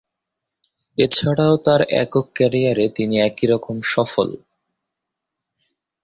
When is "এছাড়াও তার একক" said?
0.97-2.25